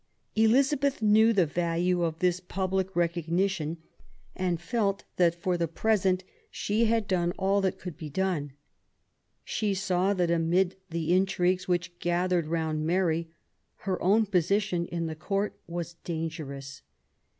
[0.35, 3.77] Elizabeth knew the value of this public recognition,
[4.35, 8.53] and felt that for the present she had done all that could be done.
[9.43, 13.29] She saw that, amid the intrigues which gathered round Mary,
[13.85, 16.81] her own position in the court was dangerous.